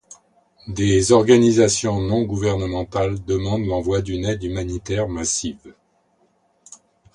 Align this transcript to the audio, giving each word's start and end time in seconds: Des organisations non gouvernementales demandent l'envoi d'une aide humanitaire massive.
Des 0.67 1.11
organisations 1.11 2.01
non 2.01 2.23
gouvernementales 2.23 3.23
demandent 3.23 3.67
l'envoi 3.67 4.01
d'une 4.01 4.25
aide 4.25 4.41
humanitaire 4.41 5.07
massive. 5.07 5.75